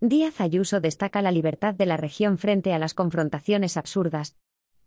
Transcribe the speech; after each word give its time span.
Díaz 0.00 0.40
Ayuso 0.40 0.80
destaca 0.80 1.22
la 1.22 1.32
libertad 1.32 1.74
de 1.74 1.84
la 1.84 1.96
región 1.96 2.38
frente 2.38 2.72
a 2.72 2.78
las 2.78 2.94
confrontaciones 2.94 3.76
absurdas. 3.76 4.36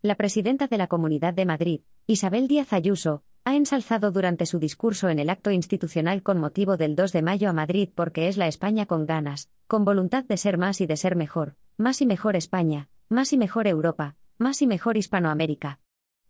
La 0.00 0.14
presidenta 0.14 0.68
de 0.68 0.78
la 0.78 0.86
Comunidad 0.86 1.34
de 1.34 1.44
Madrid, 1.44 1.82
Isabel 2.06 2.48
Díaz 2.48 2.72
Ayuso, 2.72 3.22
ha 3.44 3.54
ensalzado 3.54 4.10
durante 4.10 4.46
su 4.46 4.58
discurso 4.58 5.10
en 5.10 5.18
el 5.18 5.28
acto 5.28 5.50
institucional 5.50 6.22
con 6.22 6.38
motivo 6.38 6.78
del 6.78 6.96
2 6.96 7.12
de 7.12 7.20
mayo 7.20 7.50
a 7.50 7.52
Madrid 7.52 7.90
porque 7.94 8.28
es 8.28 8.38
la 8.38 8.46
España 8.46 8.86
con 8.86 9.04
ganas, 9.04 9.50
con 9.66 9.84
voluntad 9.84 10.24
de 10.24 10.38
ser 10.38 10.56
más 10.56 10.80
y 10.80 10.86
de 10.86 10.96
ser 10.96 11.14
mejor, 11.14 11.56
más 11.76 12.00
y 12.00 12.06
mejor 12.06 12.34
España, 12.34 12.88
más 13.10 13.34
y 13.34 13.36
mejor 13.36 13.66
Europa, 13.66 14.16
más 14.38 14.62
y 14.62 14.66
mejor 14.66 14.96
Hispanoamérica. 14.96 15.78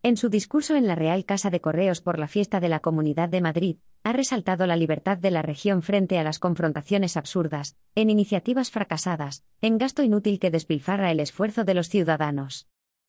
En 0.03 0.17
su 0.17 0.29
discurso 0.29 0.75
en 0.75 0.89
la 0.89 0.97
Real 0.97 1.25
Casa 1.25 1.51
de 1.51 1.61
Correos 1.61 2.01
por 2.01 2.19
la 2.19 2.27
fiesta 2.27 2.59
de 2.59 2.69
la 2.69 2.81
Comunidad 2.81 3.29
de 3.29 3.43
Madrid, 3.43 3.77
ha 4.05 4.13
resaltado 4.13 4.67
la 4.67 4.77
libertad 4.77 5.19
de 5.19 5.31
la 5.31 5.43
región 5.43 5.83
frente 5.83 6.19
a 6.19 6.25
las 6.25 6.39
confrontaciones 6.39 7.17
absurdas, 7.17 7.77
en 7.95 8.11
iniciativas 8.11 8.71
fracasadas, 8.71 9.45
en 9.61 9.79
gasto 9.79 10.03
inútil 10.03 10.39
que 10.39 10.51
despilfarra 10.51 11.11
el 11.11 11.21
esfuerzo 11.21 11.65
de 11.65 11.75
los 11.75 11.89
ciudadanos. 11.89 12.69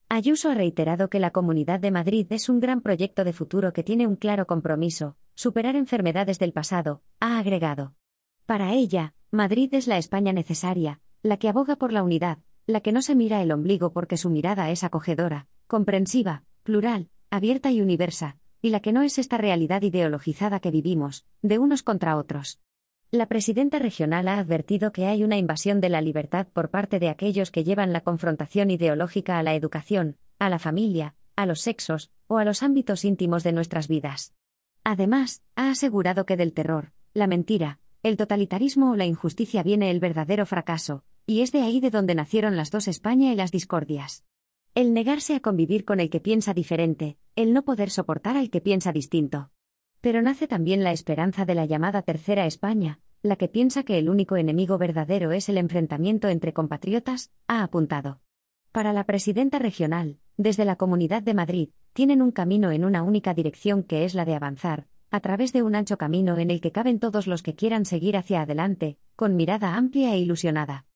Ayuso 0.09 0.51
ha 0.51 0.53
reiterado 0.53 1.09
que 1.09 1.19
la 1.19 1.31
Comunidad 1.31 1.79
de 1.79 1.89
Madrid 1.89 2.27
es 2.29 2.47
un 2.47 2.59
gran 2.59 2.81
proyecto 2.81 3.23
de 3.23 3.33
futuro 3.33 3.73
que 3.73 3.83
tiene 3.83 4.05
un 4.05 4.15
claro 4.15 4.45
compromiso, 4.45 5.17
superar 5.33 5.75
enfermedades 5.75 6.37
del 6.37 6.53
pasado, 6.53 7.01
ha 7.19 7.39
agregado. 7.39 7.95
Para 8.45 8.73
ella, 8.73 9.15
Madrid 9.31 9.73
es 9.73 9.87
la 9.87 9.97
España 9.97 10.33
necesaria, 10.33 10.99
la 11.23 11.37
que 11.37 11.49
aboga 11.49 11.77
por 11.77 11.91
la 11.91 12.03
unidad, 12.03 12.39
la 12.67 12.81
que 12.81 12.91
no 12.91 13.01
se 13.01 13.15
mira 13.15 13.41
el 13.41 13.51
ombligo 13.51 13.91
porque 13.91 14.17
su 14.17 14.29
mirada 14.29 14.69
es 14.69 14.83
acogedora, 14.83 15.47
comprensiva, 15.65 16.43
plural, 16.61 17.09
abierta 17.31 17.71
y 17.71 17.81
universa, 17.81 18.37
y 18.63 18.69
la 18.69 18.79
que 18.79 18.93
no 18.93 19.01
es 19.01 19.19
esta 19.19 19.37
realidad 19.37 19.81
ideologizada 19.81 20.61
que 20.61 20.71
vivimos, 20.71 21.25
de 21.41 21.59
unos 21.59 21.83
contra 21.83 22.15
otros. 22.15 22.61
La 23.11 23.27
presidenta 23.27 23.77
regional 23.77 24.29
ha 24.29 24.39
advertido 24.39 24.93
que 24.93 25.05
hay 25.05 25.25
una 25.25 25.37
invasión 25.37 25.81
de 25.81 25.89
la 25.89 25.99
libertad 25.99 26.47
por 26.47 26.69
parte 26.69 26.97
de 26.97 27.09
aquellos 27.09 27.51
que 27.51 27.65
llevan 27.65 27.91
la 27.91 28.01
confrontación 28.01 28.71
ideológica 28.71 29.37
a 29.37 29.43
la 29.43 29.53
educación, 29.53 30.15
a 30.39 30.49
la 30.49 30.59
familia, 30.59 31.13
a 31.35 31.45
los 31.45 31.59
sexos, 31.59 32.09
o 32.27 32.37
a 32.37 32.45
los 32.45 32.63
ámbitos 32.63 33.03
íntimos 33.03 33.43
de 33.43 33.51
nuestras 33.51 33.89
vidas. 33.89 34.33
Además, 34.85 35.43
ha 35.57 35.69
asegurado 35.69 36.25
que 36.25 36.37
del 36.37 36.53
terror, 36.53 36.93
la 37.13 37.27
mentira, 37.27 37.79
el 38.01 38.15
totalitarismo 38.15 38.91
o 38.91 38.95
la 38.95 39.05
injusticia 39.05 39.61
viene 39.61 39.91
el 39.91 39.99
verdadero 39.99 40.45
fracaso, 40.45 41.03
y 41.27 41.41
es 41.41 41.51
de 41.51 41.63
ahí 41.63 41.81
de 41.81 41.91
donde 41.91 42.15
nacieron 42.15 42.55
las 42.55 42.71
dos 42.71 42.87
España 42.87 43.33
y 43.33 43.35
las 43.35 43.51
discordias. 43.51 44.23
El 44.75 44.95
negarse 44.95 45.35
a 45.35 45.39
convivir 45.39 45.85
con 45.85 45.99
el 45.99 46.09
que 46.09 46.19
piensa 46.19 46.55
diferente, 46.55 47.19
el 47.35 47.53
no 47.53 47.63
poder 47.63 47.91
soportar 47.91 48.37
al 48.37 48.49
que 48.49 48.59
piensa 48.59 48.91
distinto. 48.91 49.51
Pero 50.01 50.23
nace 50.23 50.47
también 50.47 50.83
la 50.83 50.91
esperanza 50.91 51.45
de 51.45 51.53
la 51.53 51.65
llamada 51.65 52.01
Tercera 52.01 52.47
España, 52.47 52.99
la 53.21 53.35
que 53.35 53.47
piensa 53.47 53.83
que 53.83 53.99
el 53.99 54.09
único 54.09 54.35
enemigo 54.35 54.79
verdadero 54.79 55.31
es 55.31 55.47
el 55.47 55.59
enfrentamiento 55.59 56.27
entre 56.27 56.53
compatriotas, 56.53 57.31
ha 57.47 57.61
apuntado. 57.61 58.19
Para 58.71 58.93
la 58.93 59.03
presidenta 59.03 59.59
regional, 59.59 60.17
desde 60.37 60.65
la 60.65 60.75
Comunidad 60.75 61.21
de 61.21 61.35
Madrid, 61.35 61.69
tienen 61.93 62.23
un 62.23 62.31
camino 62.31 62.71
en 62.71 62.83
una 62.83 63.03
única 63.03 63.35
dirección 63.35 63.83
que 63.83 64.05
es 64.05 64.15
la 64.15 64.25
de 64.25 64.33
avanzar, 64.33 64.87
a 65.11 65.19
través 65.19 65.53
de 65.53 65.61
un 65.61 65.75
ancho 65.75 65.99
camino 65.99 66.39
en 66.39 66.49
el 66.49 66.61
que 66.61 66.71
caben 66.71 66.99
todos 66.99 67.27
los 67.27 67.43
que 67.43 67.53
quieran 67.53 67.85
seguir 67.85 68.17
hacia 68.17 68.41
adelante, 68.41 68.97
con 69.15 69.35
mirada 69.35 69.75
amplia 69.75 70.15
e 70.15 70.17
ilusionada. 70.17 70.87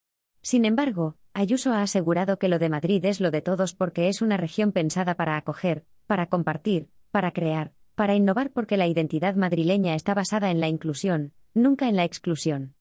Sin 0.42 0.66
embargo, 0.66 1.18
Ayuso 1.40 1.72
ha 1.72 1.84
asegurado 1.84 2.40
que 2.40 2.48
lo 2.48 2.58
de 2.58 2.68
Madrid 2.68 3.06
es 3.06 3.22
lo 3.22 3.30
de 3.30 3.44
todos 3.44 3.76
porque 3.76 4.08
es 4.08 4.24
una 4.24 4.38
región 4.38 4.72
pensada 4.72 5.14
para 5.14 5.38
acoger, 5.38 5.86
para 6.08 6.30
compartir, 6.30 6.90
para 7.12 7.32
crear, 7.32 7.74
para 7.94 8.16
innovar 8.16 8.50
porque 8.50 8.76
la 8.76 8.88
identidad 8.88 9.36
madrileña 9.36 9.94
está 9.94 10.16
basada 10.16 10.50
en 10.50 10.60
la 10.60 10.68
inclusión, 10.68 11.34
nunca 11.54 11.90
en 11.90 11.96
la 11.96 12.06
exclusión. 12.06 12.74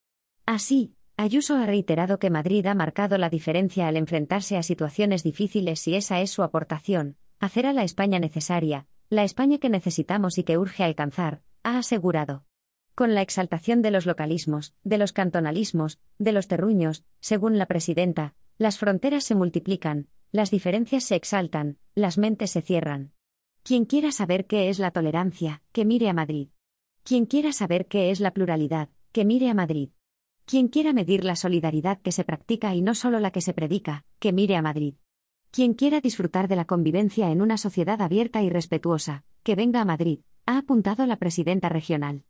Así, 0.46 0.94
Ayuso 1.18 1.54
ha 1.56 1.66
reiterado 1.66 2.18
que 2.18 2.30
Madrid 2.30 2.64
ha 2.64 2.74
marcado 2.74 3.18
la 3.18 3.28
diferencia 3.28 3.88
al 3.88 3.98
enfrentarse 3.98 4.56
a 4.56 4.62
situaciones 4.62 5.22
difíciles 5.22 5.86
y 5.86 5.94
esa 5.94 6.22
es 6.22 6.30
su 6.30 6.42
aportación, 6.42 7.18
hacer 7.38 7.66
a 7.66 7.74
la 7.74 7.82
España 7.82 8.18
necesaria, 8.20 8.86
la 9.10 9.24
España 9.24 9.58
que 9.58 9.68
necesitamos 9.68 10.38
y 10.38 10.44
que 10.44 10.56
urge 10.56 10.82
alcanzar, 10.82 11.42
ha 11.62 11.76
asegurado 11.76 12.46
con 12.94 13.14
la 13.14 13.20
exaltación 13.20 13.82
de 13.82 13.90
los 13.90 14.06
localismos, 14.06 14.74
de 14.82 14.96
los 14.96 15.12
cantonalismos, 15.12 16.00
de 16.18 16.32
los 16.32 16.48
terruños, 16.48 17.04
según 17.20 17.58
la 17.58 17.66
presidenta, 17.66 18.34
las 18.58 18.78
fronteras 18.78 19.24
se 19.24 19.34
multiplican, 19.34 20.08
las 20.32 20.50
diferencias 20.50 21.04
se 21.04 21.14
exaltan, 21.14 21.78
las 21.94 22.18
mentes 22.18 22.50
se 22.50 22.62
cierran. 22.62 23.12
Quien 23.62 23.84
quiera 23.84 24.12
saber 24.12 24.46
qué 24.46 24.68
es 24.68 24.78
la 24.78 24.90
tolerancia, 24.90 25.62
que 25.72 25.84
mire 25.84 26.08
a 26.08 26.12
Madrid. 26.12 26.48
Quien 27.02 27.26
quiera 27.26 27.52
saber 27.52 27.86
qué 27.86 28.10
es 28.10 28.20
la 28.20 28.32
pluralidad, 28.32 28.88
que 29.12 29.24
mire 29.24 29.50
a 29.50 29.54
Madrid. 29.54 29.90
Quien 30.44 30.68
quiera 30.68 30.92
medir 30.92 31.24
la 31.24 31.36
solidaridad 31.36 32.00
que 32.00 32.12
se 32.12 32.24
practica 32.24 32.74
y 32.74 32.80
no 32.80 32.94
solo 32.94 33.18
la 33.20 33.30
que 33.30 33.40
se 33.40 33.52
predica, 33.52 34.04
que 34.18 34.32
mire 34.32 34.56
a 34.56 34.62
Madrid. 34.62 34.94
Quien 35.50 35.74
quiera 35.74 36.00
disfrutar 36.00 36.48
de 36.48 36.56
la 36.56 36.64
convivencia 36.64 37.30
en 37.30 37.42
una 37.42 37.58
sociedad 37.58 38.00
abierta 38.00 38.42
y 38.42 38.50
respetuosa, 38.50 39.24
que 39.42 39.54
venga 39.54 39.80
a 39.80 39.84
Madrid, 39.84 40.20
ha 40.46 40.58
apuntado 40.58 41.06
la 41.06 41.16
presidenta 41.16 41.68
regional. 41.68 42.24